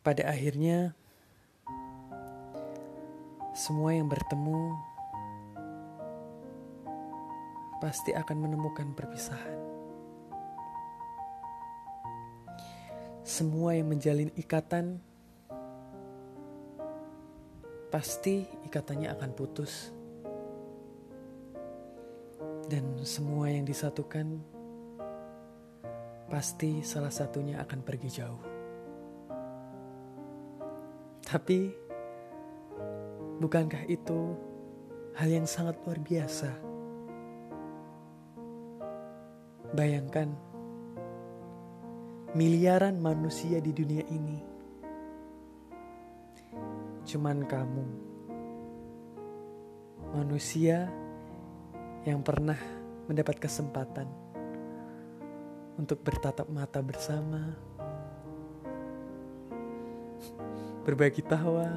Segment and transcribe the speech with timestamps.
[0.00, 0.96] Pada akhirnya,
[3.52, 4.72] semua yang bertemu
[7.84, 9.60] pasti akan menemukan perpisahan.
[13.20, 15.04] Semua yang menjalin ikatan
[17.92, 19.92] pasti ikatannya akan putus.
[22.72, 24.40] Dan semua yang disatukan
[26.32, 28.49] pasti salah satunya akan pergi jauh.
[31.30, 31.70] Tapi
[33.38, 34.34] bukankah itu
[35.14, 36.50] hal yang sangat luar biasa?
[39.70, 40.34] Bayangkan
[42.34, 44.42] miliaran manusia di dunia ini.
[47.06, 47.86] Cuman kamu,
[50.18, 50.90] manusia
[52.10, 52.58] yang pernah
[53.06, 54.10] mendapat kesempatan
[55.78, 57.54] untuk bertatap mata bersama,
[60.90, 61.70] berbagi tawa,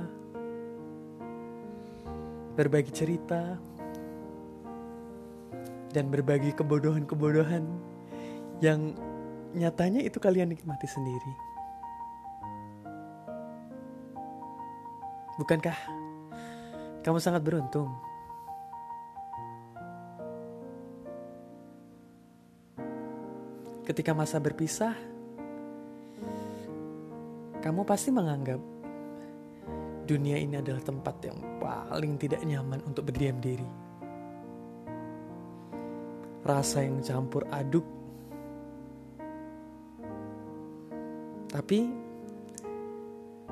[2.57, 3.61] berbagi cerita,
[5.93, 7.61] dan berbagi kebodohan-kebodohan
[8.57, 8.97] yang
[9.53, 11.33] nyatanya itu kalian nikmati sendiri.
[15.37, 15.77] Bukankah
[17.05, 17.93] kamu sangat beruntung?
[23.85, 24.97] Ketika masa berpisah,
[27.61, 28.72] kamu pasti menganggap
[30.03, 33.65] dunia ini adalah tempat yang paling tidak nyaman untuk berdiam diri.
[36.43, 37.87] Rasa yang campur aduk,
[41.47, 41.87] tapi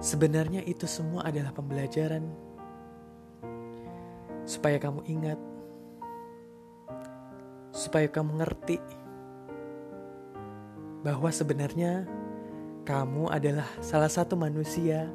[0.03, 2.27] sebenarnya itu semua adalah pembelajaran.
[4.43, 5.39] Supaya kamu ingat,
[7.71, 8.77] supaya kamu ngerti
[11.01, 12.03] bahwa sebenarnya
[12.83, 15.07] kamu adalah salah satu manusia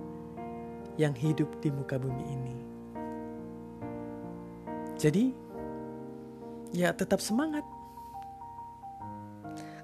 [0.96, 2.56] yang hidup di muka bumi ini.
[4.96, 5.24] Jadi,
[6.72, 7.64] ya tetap semangat.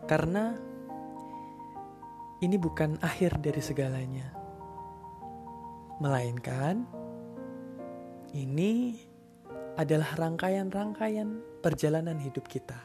[0.08, 0.56] Karena
[2.42, 4.28] ini bukan akhir dari segalanya.
[6.02, 6.82] Melainkan
[8.34, 8.98] ini
[9.76, 12.76] adalah rangkaian-rangkaian perjalanan hidup kita.